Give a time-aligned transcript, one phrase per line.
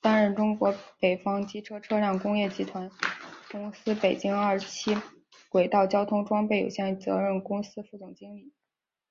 [0.00, 2.90] 担任中国北方机车车辆工业集团
[3.52, 4.96] 公司北京二七
[5.48, 8.52] 轨道交通装备有限责任公司副总经理。